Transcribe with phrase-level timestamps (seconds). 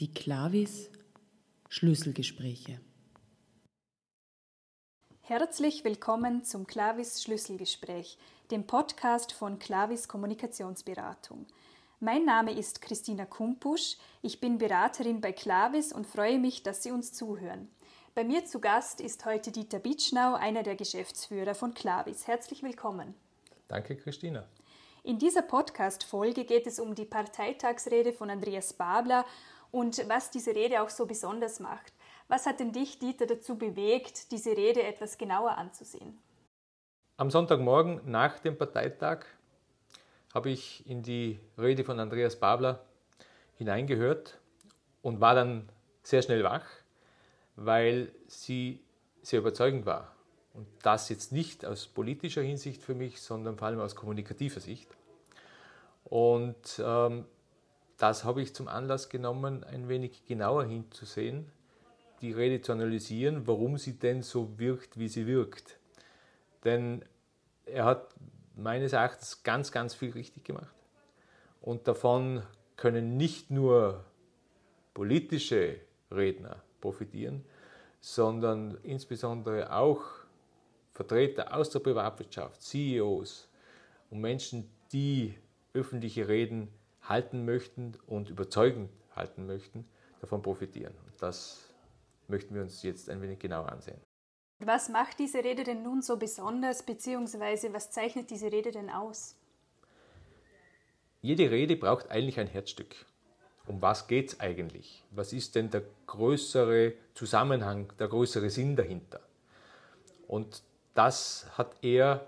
[0.00, 0.88] Die Klavis
[1.68, 2.80] Schlüsselgespräche.
[5.20, 8.16] Herzlich willkommen zum Klavis Schlüsselgespräch,
[8.50, 11.46] dem Podcast von Klavis Kommunikationsberatung.
[11.98, 16.92] Mein Name ist Christina Kumpusch, ich bin Beraterin bei Klavis und freue mich, dass Sie
[16.92, 17.68] uns zuhören.
[18.14, 22.26] Bei mir zu Gast ist heute Dieter Bitschnau, einer der Geschäftsführer von Klavis.
[22.26, 23.12] Herzlich willkommen.
[23.68, 24.48] Danke, Christina.
[25.02, 29.24] In dieser Podcast-Folge geht es um die Parteitagsrede von Andreas Babler
[29.70, 31.92] und was diese Rede auch so besonders macht.
[32.28, 36.18] Was hat denn dich, Dieter, dazu bewegt, diese Rede etwas genauer anzusehen?
[37.16, 39.26] Am Sonntagmorgen nach dem Parteitag
[40.32, 42.84] habe ich in die Rede von Andreas Babler
[43.56, 44.38] hineingehört
[45.02, 45.68] und war dann
[46.02, 46.64] sehr schnell wach,
[47.56, 48.80] weil sie
[49.22, 50.14] sehr überzeugend war.
[50.54, 54.88] Und das jetzt nicht aus politischer Hinsicht für mich, sondern vor allem aus kommunikativer Sicht.
[56.04, 57.24] Und ähm,
[58.00, 61.52] das habe ich zum Anlass genommen, ein wenig genauer hinzusehen,
[62.22, 65.78] die Rede zu analysieren, warum sie denn so wirkt, wie sie wirkt.
[66.64, 67.04] Denn
[67.66, 68.14] er hat
[68.56, 70.74] meines Erachtens ganz, ganz viel richtig gemacht.
[71.60, 72.42] Und davon
[72.76, 74.02] können nicht nur
[74.94, 75.76] politische
[76.10, 77.44] Redner profitieren,
[78.00, 80.02] sondern insbesondere auch
[80.92, 83.50] Vertreter aus der Privatwirtschaft, CEOs
[84.08, 85.34] und Menschen, die
[85.74, 86.68] öffentliche Reden
[87.10, 89.84] halten möchten und überzeugend halten möchten,
[90.20, 90.94] davon profitieren.
[91.04, 91.74] Und das
[92.28, 94.00] möchten wir uns jetzt ein wenig genauer ansehen.
[94.60, 99.34] Was macht diese Rede denn nun so besonders, beziehungsweise was zeichnet diese Rede denn aus?
[101.20, 102.94] Jede Rede braucht eigentlich ein Herzstück.
[103.66, 105.04] Um was geht es eigentlich?
[105.10, 109.20] Was ist denn der größere Zusammenhang, der größere Sinn dahinter?
[110.28, 110.62] Und
[110.94, 112.26] das hat er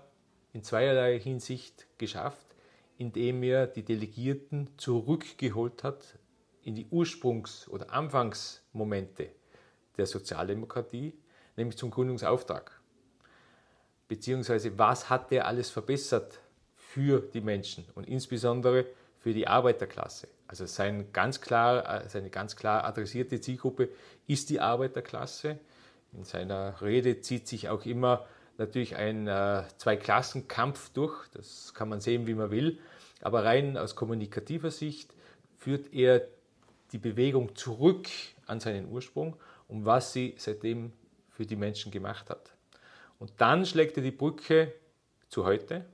[0.51, 2.52] in zweierlei Hinsicht geschafft
[3.03, 6.17] indem er die Delegierten zurückgeholt hat
[6.61, 9.29] in die Ursprungs- oder Anfangsmomente
[9.97, 11.13] der Sozialdemokratie,
[11.57, 12.79] nämlich zum Gründungsauftrag.
[14.07, 16.39] Beziehungsweise, was hat er alles verbessert
[16.75, 18.85] für die Menschen und insbesondere
[19.19, 20.29] für die Arbeiterklasse.
[20.47, 23.89] Also sein ganz klar, seine ganz klar adressierte Zielgruppe
[24.27, 25.59] ist die Arbeiterklasse.
[26.13, 28.25] In seiner Rede zieht sich auch immer
[28.57, 31.27] natürlich ein äh, Zweiklassenkampf durch.
[31.29, 32.79] Das kann man sehen, wie man will.
[33.21, 35.13] Aber rein aus kommunikativer Sicht
[35.57, 36.27] führt er
[36.91, 38.07] die Bewegung zurück
[38.45, 39.35] an seinen Ursprung
[39.67, 40.91] und was sie seitdem
[41.31, 42.53] für die Menschen gemacht hat.
[43.19, 44.73] Und dann schlägt er die Brücke
[45.29, 45.85] zu heute,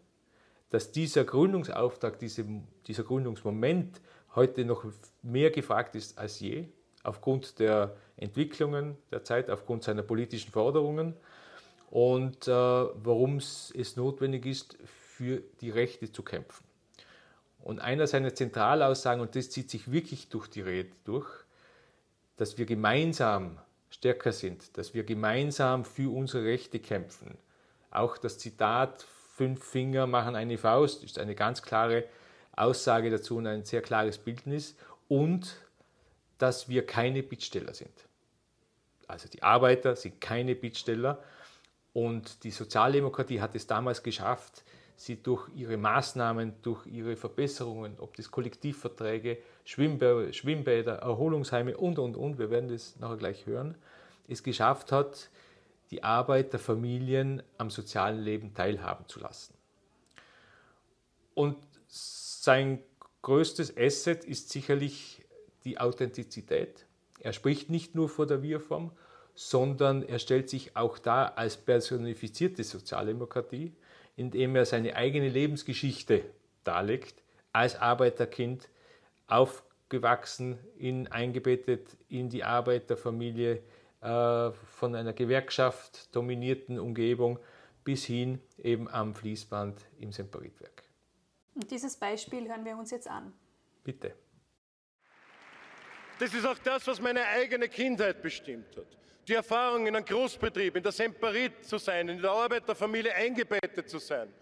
[0.70, 2.46] dass dieser Gründungsauftrag, diese,
[2.88, 4.02] dieser Gründungsmoment
[4.36, 4.86] heute noch
[5.22, 6.68] mehr gefragt ist als je,
[7.04, 11.16] aufgrund der Entwicklungen der Zeit, aufgrund seiner politischen Forderungen
[11.90, 16.64] und äh, warum es notwendig ist, für die Rechte zu kämpfen.
[17.62, 21.28] Und einer seiner Zentralaussagen, und das zieht sich wirklich durch die Rede durch,
[22.38, 23.58] dass wir gemeinsam
[23.90, 27.38] stärker sind, dass wir gemeinsam für unsere Rechte kämpfen.
[27.92, 32.04] Auch das Zitat Fünf Finger machen eine Faust ist eine ganz klare
[32.58, 34.76] Aussage dazu und ein sehr klares Bildnis.
[35.08, 35.56] Und
[36.38, 37.94] dass wir keine Bittsteller sind.
[39.08, 41.24] Also die Arbeiter sind keine Bittsteller.
[41.94, 44.64] Und die Sozialdemokratie hat es damals geschafft,
[44.96, 52.38] sie durch ihre Maßnahmen, durch ihre Verbesserungen, ob das Kollektivverträge, Schwimmbäder, Erholungsheime und, und, und,
[52.38, 53.76] wir werden das nachher gleich hören,
[54.28, 55.30] es geschafft hat,
[55.92, 59.54] die Arbeiterfamilien am sozialen Leben teilhaben zu lassen.
[61.34, 61.58] Und
[61.88, 62.84] sein
[63.22, 65.26] größtes Asset ist sicherlich
[65.64, 66.86] die Authentizität.
[67.20, 68.92] Er spricht nicht nur vor der Wir-Form,
[69.42, 73.74] sondern er stellt sich auch da als personifizierte Sozialdemokratie,
[74.18, 76.26] indem er seine eigene Lebensgeschichte
[76.66, 77.24] darlegt,
[77.54, 78.68] als Arbeiterkind
[79.28, 83.62] aufgewachsen, in, eingebettet in die Arbeiterfamilie
[84.02, 87.40] äh, von einer Gewerkschaft dominierten Umgebung
[87.86, 90.84] bis hin eben am Fließband im Semperitwerk.
[91.56, 93.32] Und dieses Beispiel hören wir uns jetzt an.
[93.86, 94.14] Bitte.
[96.20, 99.00] Das ist auch das, was meine eigene Kindheit bestimmt hat
[99.30, 104.00] die Erfahrung in einem Großbetrieb, in der Semperit zu sein, in der Arbeiterfamilie eingebettet zu
[104.00, 104.34] sein,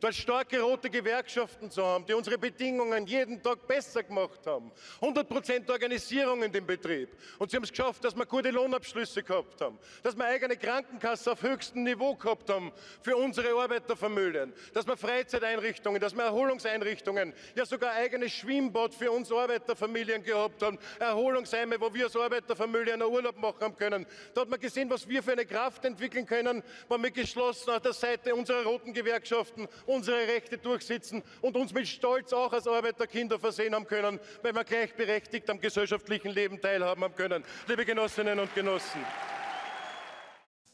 [0.00, 4.70] dort starke rote Gewerkschaften zu haben, die unsere Bedingungen jeden Tag besser gemacht haben.
[5.00, 7.10] 100% Organisierung in dem Betrieb.
[7.38, 11.32] Und sie haben es geschafft, dass wir gute Lohnabschlüsse gehabt haben, dass wir eigene Krankenkasse
[11.32, 12.72] auf höchstem Niveau gehabt haben
[13.02, 19.32] für unsere Arbeiterfamilien, dass wir Freizeiteinrichtungen, dass wir Erholungseinrichtungen, ja sogar eigenes Schwimmbad für uns
[19.32, 24.06] Arbeiterfamilien gehabt haben, Erholungsheime, wo wir als Arbeiterfamilien einen Urlaub machen können.
[24.34, 27.82] Da hat man gesehen, was wir für eine Kraft entwickeln können, wenn wir geschlossen an
[27.82, 33.38] der Seite unserer roten Gewerkschaften unsere Rechte durchsetzen und uns mit Stolz auch als Arbeiterkinder
[33.38, 37.44] versehen haben können, weil wir gleichberechtigt am gesellschaftlichen Leben teilhaben haben können.
[37.68, 39.00] Liebe Genossinnen und Genossen.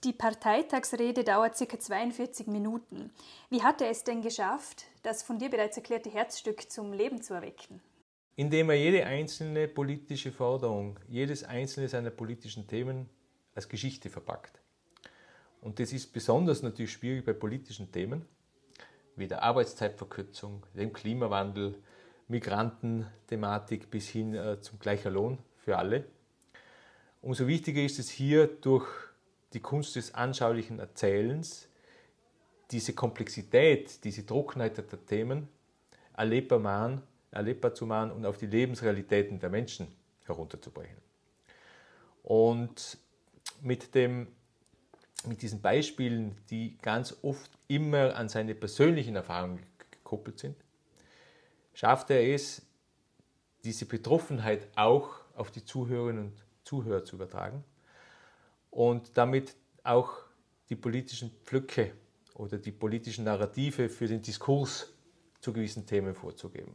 [0.05, 1.79] Die Parteitagsrede dauert ca.
[1.79, 3.13] 42 Minuten.
[3.51, 7.35] Wie hat er es denn geschafft, das von dir bereits erklärte Herzstück zum Leben zu
[7.35, 7.81] erwecken?
[8.35, 13.09] Indem er jede einzelne politische Forderung, jedes einzelne seiner politischen Themen
[13.55, 14.61] als Geschichte verpackt.
[15.61, 18.27] Und das ist besonders natürlich schwierig bei politischen Themen,
[19.17, 21.75] wie der Arbeitszeitverkürzung, dem Klimawandel,
[22.29, 26.05] Migrantenthematik bis hin äh, zum gleicher Lohn für alle.
[27.21, 28.87] Umso wichtiger ist es hier durch
[29.53, 31.69] die Kunst des anschaulichen Erzählens,
[32.71, 35.49] diese Komplexität, diese Trockenheit der Themen
[36.17, 39.89] erlebbar, machen, erlebbar zu machen und auf die Lebensrealitäten der Menschen
[40.25, 40.97] herunterzubrechen.
[42.23, 42.99] Und
[43.61, 44.29] mit, dem,
[45.27, 49.61] mit diesen Beispielen, die ganz oft immer an seine persönlichen Erfahrungen
[49.91, 50.57] gekoppelt sind,
[51.75, 52.63] schafft er es,
[53.65, 57.65] diese Betroffenheit auch auf die Zuhörerinnen und Zuhörer zu übertragen
[58.71, 60.13] und damit auch
[60.69, 61.93] die politischen Pflöcke
[62.35, 64.93] oder die politischen Narrative für den Diskurs
[65.41, 66.75] zu gewissen Themen vorzugeben.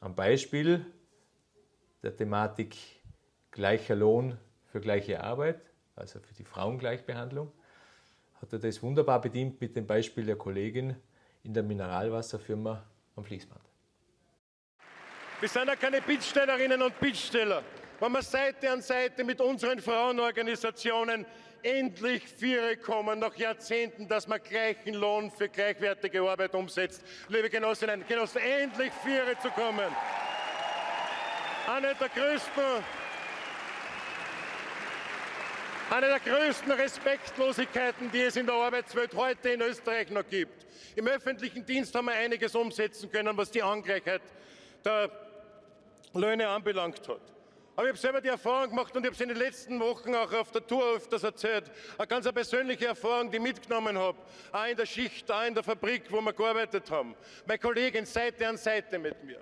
[0.00, 0.86] Am Beispiel
[2.02, 2.76] der Thematik
[3.50, 5.60] gleicher Lohn für gleiche Arbeit,
[5.96, 7.52] also für die Frauengleichbehandlung,
[8.40, 10.96] hat er das wunderbar bedient mit dem Beispiel der Kollegin
[11.42, 12.82] in der Mineralwasserfirma
[13.16, 13.60] am Fließband.
[15.40, 17.62] Wir sind ja keine Bittstellerinnen und Bittsteller
[18.00, 21.26] wenn wir Seite an Seite mit unseren Frauenorganisationen
[21.62, 27.04] endlich Viere kommen, nach Jahrzehnten, dass man gleichen Lohn für gleichwertige Arbeit umsetzt.
[27.28, 29.94] Liebe Genossinnen Genossen, endlich Viere zu kommen.
[31.68, 32.82] Eine der größten
[35.90, 40.66] eine der größten Respektlosigkeiten, die es in der Arbeitswelt heute in Österreich noch gibt.
[40.94, 44.22] Im öffentlichen Dienst haben wir einiges umsetzen können, was die Angleichheit
[44.84, 45.10] der
[46.14, 47.20] Löhne anbelangt hat.
[47.74, 50.14] Aber ich habe selber die Erfahrung gemacht und ich habe es in den letzten Wochen
[50.14, 51.70] auch auf der Tour öfters erzählt.
[51.96, 54.18] Eine ganz persönliche Erfahrung, die ich mitgenommen habe.
[54.52, 57.16] Auch in der Schicht, auch in der Fabrik, wo wir gearbeitet haben.
[57.46, 59.40] Meine Kollegin Seite an Seite mit mir.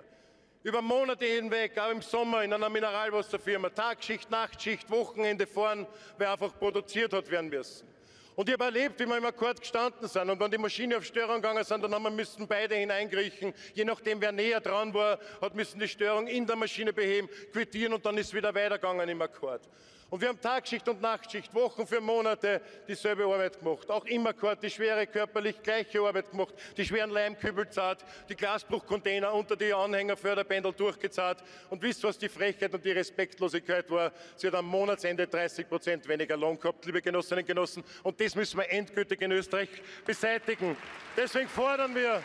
[0.61, 3.69] Über Monate hinweg, auch im Sommer in einer Mineralwasserfirma.
[3.69, 7.87] Tagschicht, Nachtschicht, Wochenende fahren, weil einfach produziert hat werden müssen.
[8.35, 10.29] Und ich habe erlebt, wie wir im Akkord gestanden sind.
[10.29, 13.53] Und wenn die Maschine auf Störung gegangen sind, dann haben wir müssen beide hineinkriechen.
[13.73, 17.93] Je nachdem, wer näher dran war, hat müssen die Störung in der Maschine beheben, quittieren
[17.93, 19.61] und dann ist wieder weitergegangen im Akkord.
[20.09, 23.89] Und wir haben Tagschicht und Nachtschicht, Wochen für Monate dieselbe Arbeit gemacht.
[23.91, 29.33] Auch immer Akkord, die schwere körperlich gleiche Arbeit gemacht, die schweren Leimkübel zahlt, die Glasbruchcontainer
[29.33, 31.43] unter die Anhängerförderbändel durchgezahlt.
[31.69, 34.11] Und wisst, was die Frechheit und die Respektlosigkeit war?
[34.35, 37.83] Sie hat am Monatsende 30 Prozent weniger Lohn gehabt, liebe Genossinnen und Genossen.
[38.01, 39.69] Und das müssen wir endgültig in Österreich
[40.05, 40.75] beseitigen.
[41.15, 42.23] Deswegen fordern wir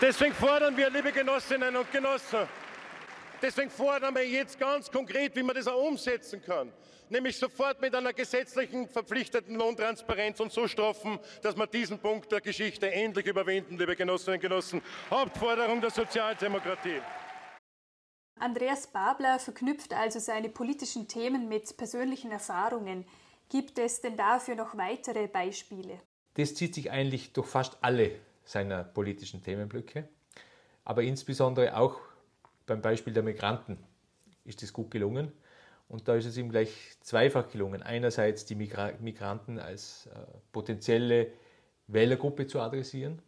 [0.00, 2.46] Deswegen fordern wir, liebe Genossinnen und Genossen,
[3.42, 6.72] deswegen fordern wir jetzt ganz konkret, wie man das auch umsetzen kann.
[7.08, 12.40] Nämlich sofort mit einer gesetzlichen verpflichteten Lohntransparenz und so straffen, dass wir diesen Punkt der
[12.40, 14.82] Geschichte endlich überwinden, liebe Genossinnen und Genossen.
[15.10, 17.00] Hauptforderung der Sozialdemokratie.
[18.38, 23.04] Andreas Babler verknüpft also seine politischen Themen mit persönlichen Erfahrungen.
[23.48, 25.98] Gibt es denn dafür noch weitere Beispiele?
[26.34, 30.08] Das zieht sich eigentlich durch fast alle seiner politischen Themenblöcke.
[30.82, 32.00] Aber insbesondere auch
[32.64, 33.78] beim Beispiel der Migranten
[34.44, 35.32] ist es gut gelungen.
[35.86, 36.70] Und da ist es ihm gleich
[37.02, 37.82] zweifach gelungen.
[37.82, 40.18] Einerseits die Migra Migranten als äh,
[40.50, 41.28] potenzielle
[41.88, 43.20] Wählergruppe zu adressieren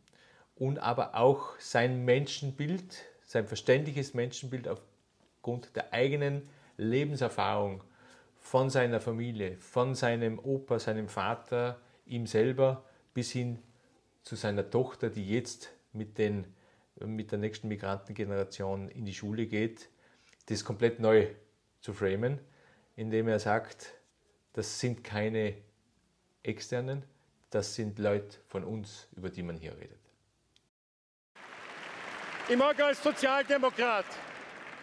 [0.57, 6.49] und aber auch sein Menschenbild, sein verständliches Menschenbild aufgrund der eigenen
[6.79, 7.85] Lebenserfahrung
[8.39, 13.59] von seiner Familie, von seinem Opa, seinem Vater, ihm selber bis hin
[14.23, 16.47] zu seiner Tochter, die jetzt mit, den,
[16.97, 19.89] mit der nächsten Migrantengeneration in die Schule geht,
[20.47, 21.29] das komplett neu
[21.81, 22.39] zu framen,
[22.97, 23.95] indem er sagt,
[24.53, 25.55] das sind keine
[26.43, 27.05] externen,
[27.51, 29.99] das sind Leute von uns, über die man hier redet.
[32.49, 34.07] Ich mag als Sozialdemokrat,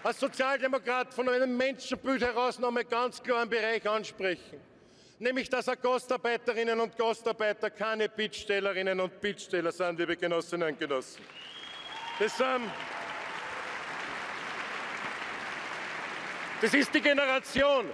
[0.03, 4.59] als Sozialdemokrat von einem Menschenbild heraus noch einmal ganz klar einen Bereich ansprechen
[5.19, 11.23] nämlich dass Gastarbeiterinnen und Gastarbeiter keine Bittstellerinnen und Bittsteller sind, liebe Genossinnen und Genossen.
[12.19, 12.69] Das, ähm,
[16.61, 17.85] das ist die Generation,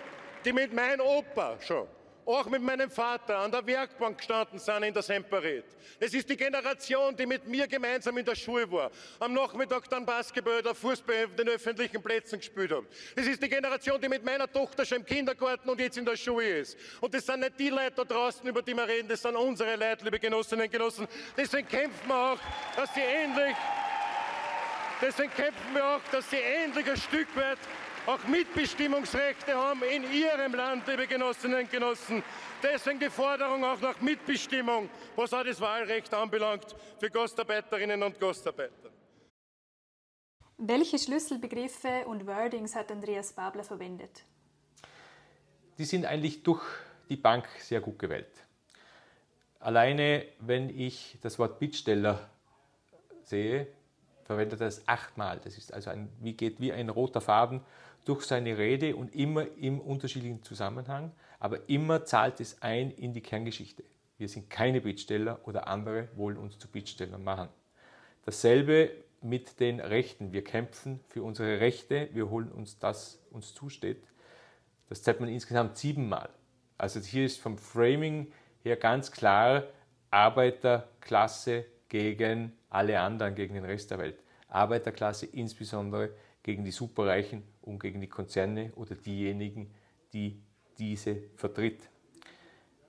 [0.46, 1.88] die mit meinem Opa schon
[2.26, 5.66] auch mit meinem Vater an der Werkbank gestanden sind in der Semperit.
[6.00, 10.06] Es ist die Generation, die mit mir gemeinsam in der Schule war, am Nachmittag dann
[10.06, 12.84] Basketball oder Fußball auf den öffentlichen Plätzen gespielt hat.
[13.16, 16.18] Es ist die Generation, die mit meiner Tochter schon im Kindergarten und jetzt in der
[16.18, 16.78] Schule ist.
[17.02, 19.76] Und das sind nicht die Leute da draußen, über die wir reden, das sind unsere
[19.76, 21.08] Leute, liebe Genossinnen und Genossen.
[21.38, 22.40] Deswegen kämpfen wir auch,
[22.76, 23.56] dass sie endlich,
[25.02, 27.60] deswegen kämpfen wir auch, dass sie endlich ein Stück weit
[28.06, 32.24] auch Mitbestimmungsrechte haben in ihrem Land, liebe Genossinnen und Genossen.
[32.62, 38.90] Deswegen die Forderung auch nach Mitbestimmung, was auch das Wahlrecht anbelangt für Gastarbeiterinnen und Gastarbeiter.
[40.58, 44.24] Welche Schlüsselbegriffe und Wordings hat Andreas Babler verwendet?
[45.78, 46.62] Die sind eigentlich durch
[47.10, 48.32] die Bank sehr gut gewählt.
[49.60, 52.30] Alleine, wenn ich das Wort Bittsteller
[53.24, 53.68] sehe,
[54.24, 55.40] verwendet er es achtmal.
[55.44, 57.62] Das ist also ein, wie geht wie ein roter Faden
[58.06, 63.22] durch seine Rede und immer im unterschiedlichen Zusammenhang, aber immer zahlt es ein in die
[63.22, 63.84] Kerngeschichte.
[64.18, 67.50] Wir sind keine Bittsteller oder andere wollen uns zu Bittstellern machen.
[68.26, 68.92] Dasselbe
[69.22, 70.34] mit den Rechten.
[70.34, 74.04] Wir kämpfen für unsere Rechte, wir holen uns das, uns zusteht.
[74.90, 76.30] Das zeigt man insgesamt siebenmal.
[76.78, 78.32] Also hier ist vom Framing
[78.64, 79.64] her ganz klar
[80.12, 84.20] Arbeiterklasse gegen alle anderen, gegen den Rest der Welt.
[84.48, 86.12] Arbeiterklasse insbesondere
[86.44, 89.74] gegen die Superreichen und gegen die Konzerne oder diejenigen,
[90.14, 90.42] die
[90.78, 91.90] diese vertritt.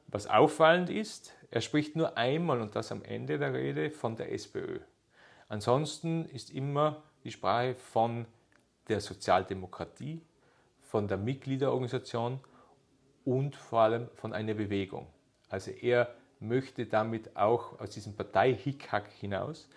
[0.09, 4.33] Was auffallend ist, er spricht nur einmal und das am Ende der Rede von der
[4.33, 4.81] SPÖ.
[5.49, 8.27] Ansonsten ist immer die Sprache von
[8.89, 10.21] der Sozialdemokratie,
[10.83, 12.41] von der Mitgliederorganisation
[13.25, 15.07] und vor allem von einer Bewegung.
[15.49, 19.69] Also er möchte damit auch aus diesem Partei-Hickhack hinaus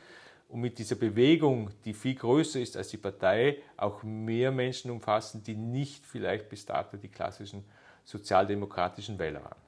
[0.50, 5.44] und mit dieser Bewegung, die viel größer ist als die Partei, auch mehr Menschen umfassen,
[5.44, 7.66] die nicht vielleicht bis dato die klassischen
[8.06, 9.62] sozialdemokratischen Wähler waren.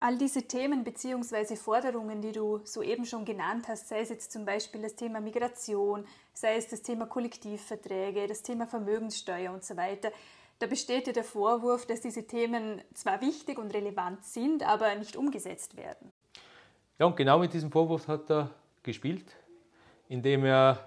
[0.00, 1.56] All diese Themen bzw.
[1.56, 6.04] Forderungen, die du soeben schon genannt hast, sei es jetzt zum Beispiel das Thema Migration,
[6.34, 10.10] sei es das Thema Kollektivverträge, das Thema Vermögenssteuer und so weiter,
[10.58, 15.16] da besteht ja der Vorwurf, dass diese Themen zwar wichtig und relevant sind, aber nicht
[15.16, 16.12] umgesetzt werden.
[16.98, 18.50] Ja, und genau mit diesem Vorwurf hat er
[18.82, 19.24] gespielt
[20.08, 20.78] indem er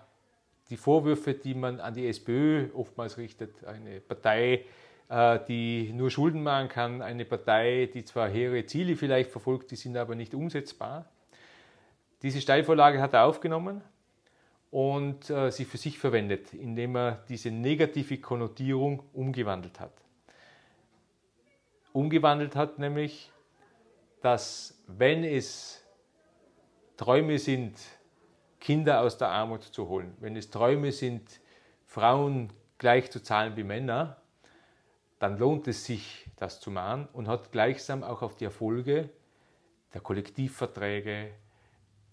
[0.69, 4.65] die Vorwürfe, die man an die SPÖ oftmals richtet, eine Partei,
[5.09, 9.75] äh, die nur Schulden machen kann, eine Partei, die zwar hehre Ziele vielleicht verfolgt, die
[9.75, 11.05] sind aber nicht umsetzbar.
[12.21, 13.81] Diese Steilvorlage hat er aufgenommen
[14.71, 19.93] und äh, sie für sich verwendet, indem er diese negative Konnotierung umgewandelt hat.
[21.93, 23.31] Umgewandelt hat nämlich,
[24.21, 25.83] dass wenn es
[26.97, 27.77] Träume sind,
[28.59, 31.39] Kinder aus der Armut zu holen, wenn es Träume sind,
[31.85, 34.17] Frauen gleich zu zahlen wie Männer,
[35.19, 39.09] dann lohnt es sich, das zu machen und hat gleichsam auch auf die Erfolge
[39.93, 41.31] der Kollektivverträge,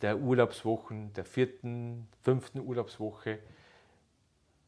[0.01, 3.39] der Urlaubswochen, der vierten, fünften Urlaubswoche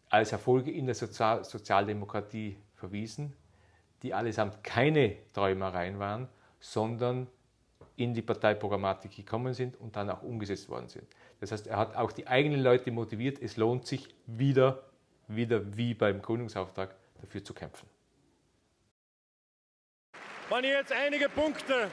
[0.08, 3.34] als Erfolge in der Sozial Sozialdemokratie verwiesen,
[4.02, 6.28] die allesamt keine Träumereien waren,
[6.60, 7.26] sondern
[7.96, 11.06] in die Parteiprogrammatik gekommen sind und dann auch umgesetzt worden sind.
[11.40, 14.82] Das heißt, er hat auch die eigenen Leute motiviert, es lohnt sich wieder,
[15.28, 17.88] wieder wie beim Gründungsauftrag dafür zu kämpfen.
[20.48, 21.90] Wenn ich jetzt einige Punkte,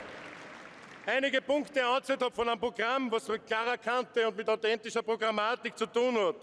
[1.05, 5.77] einige Punkte anzählt habe von einem Programm, was mit klarer Kante und mit authentischer Programmatik
[5.77, 6.35] zu tun hat,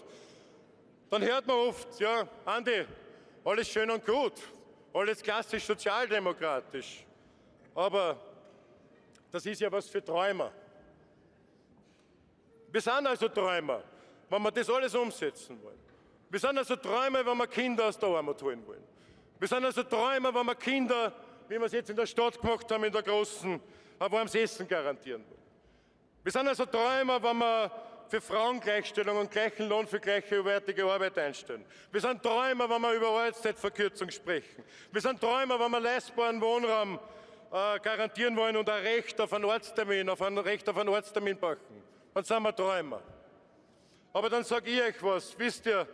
[1.09, 2.85] dann hört man oft, ja, Andi,
[3.45, 4.33] alles schön und gut,
[4.93, 7.05] alles klassisch sozialdemokratisch.
[7.75, 8.30] Aber
[9.31, 10.51] das ist ja was für Träumer.
[12.71, 13.83] Wir sind also Träumer,
[14.29, 15.79] wenn wir das alles umsetzen wollen.
[16.29, 18.83] Wir sind also Träumer, wenn wir Kinder aus der Armut holen wollen.
[19.39, 21.13] Wir sind also Träumer, wenn wir Kinder,
[21.49, 23.59] wie wir es jetzt in der Stadt gemacht haben, in der großen,
[23.99, 25.41] ein warmes Essen garantieren wollen.
[26.23, 27.71] Wir sind also Träumer, wenn wir
[28.07, 31.65] für Frauengleichstellung und gleichen Lohn für gleiche wertige Arbeit einstellen.
[31.91, 34.63] Wir sind Träumer, wenn wir über Arbeitszeitverkürzung sprechen.
[34.91, 36.99] Wir sind Träumer, wenn wir leistbaren Wohnraum
[37.51, 41.37] äh, garantieren wollen und ein Recht auf einen Ortstermin, auf ein Recht auf einen Ortstermin
[41.39, 41.83] machen.
[42.13, 43.01] Dann sind wir Träumer.
[44.13, 45.87] Aber dann sage ich euch was, wisst ihr,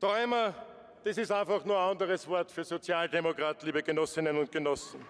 [0.00, 0.54] Träumer,
[1.02, 5.04] das ist einfach nur ein anderes Wort für Sozialdemokrat, liebe Genossinnen und Genossen.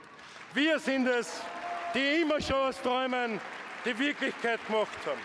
[0.53, 1.43] Wir sind es,
[1.95, 3.41] die immer schon aus Träumen
[3.85, 5.21] die Wirklichkeit gemacht haben.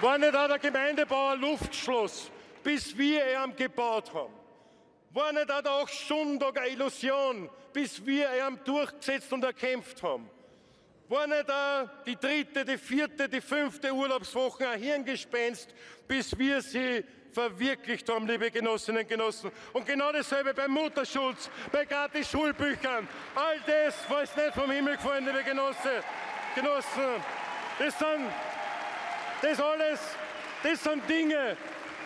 [0.00, 2.30] War nicht auch der Gemeindebauer Luftschloss,
[2.62, 4.41] bis wir ihn gebaut haben?
[5.12, 6.12] War nicht auch der 8
[6.56, 10.28] eine Illusion, bis wir ihn durchgesetzt und erkämpft haben?
[11.08, 15.68] War nicht auch die dritte, die vierte, die fünfte Urlaubswoche ein Hirngespenst,
[16.08, 19.52] bis wir sie verwirklicht haben, liebe Genossinnen und Genossen.
[19.74, 23.06] Und genau dasselbe beim Mutterschutz, bei gratis Schulbüchern.
[23.34, 26.02] All das war es nicht vom Himmel gefallen, liebe Genosse,
[26.54, 27.22] Genossen.
[27.78, 28.30] Das sind,
[29.42, 30.00] das alles,
[30.62, 31.56] das sind Dinge,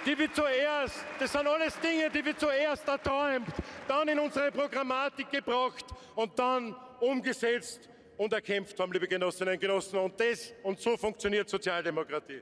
[0.06, 3.48] die wir zuerst, das sind alles Dinge, die wir zuerst erträumt,
[3.88, 5.84] dann in unsere Programmatik gebracht
[6.14, 9.98] und dann umgesetzt und erkämpft haben, liebe Genossinnen und Genossen.
[9.98, 12.40] Und das und so funktioniert Sozialdemokratie.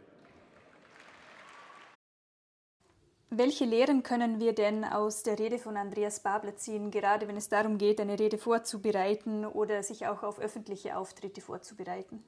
[3.31, 7.49] Welche Lehren können wir denn aus der Rede von Andreas Babler ziehen, gerade wenn es
[7.49, 12.23] darum geht, eine Rede vorzubereiten oder sich auch auf öffentliche Auftritte vorzubereiten?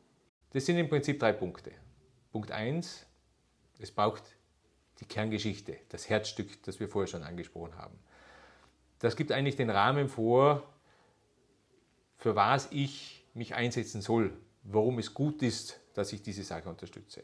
[0.50, 1.73] Das sind im Prinzip drei Punkte.
[2.33, 3.07] Punkt eins:
[3.78, 4.36] es braucht
[5.00, 7.99] die Kerngeschichte, das Herzstück, das wir vorher schon angesprochen haben.
[8.99, 10.62] Das gibt eigentlich den Rahmen vor,
[12.17, 17.23] für was ich mich einsetzen soll, warum es gut ist, dass ich diese Sache unterstütze.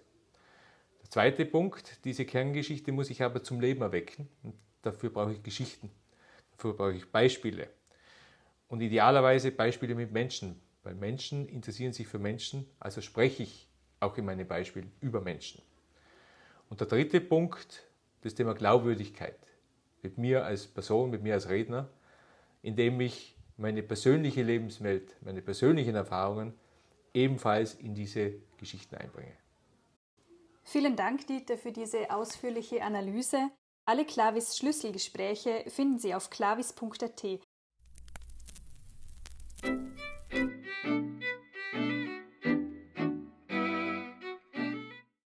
[1.02, 4.28] Der zweite Punkt, diese Kerngeschichte muss ich aber zum Leben erwecken.
[4.42, 5.90] Und dafür brauche ich Geschichten,
[6.52, 7.68] dafür brauche ich Beispiele.
[8.68, 13.68] Und idealerweise Beispiele mit Menschen, weil Menschen interessieren sich für Menschen, also spreche ich
[14.00, 15.62] auch in meinen Beispielen über Menschen.
[16.72, 17.82] Und der dritte Punkt,
[18.22, 19.36] das Thema Glaubwürdigkeit
[20.00, 21.90] mit mir als Person, mit mir als Redner,
[22.62, 26.54] indem ich meine persönliche Lebenswelt, meine persönlichen Erfahrungen
[27.12, 29.36] ebenfalls in diese Geschichten einbringe.
[30.62, 33.50] Vielen Dank, Dieter, für diese ausführliche Analyse.
[33.84, 37.42] Alle Klavis Schlüsselgespräche finden Sie auf klavis.at.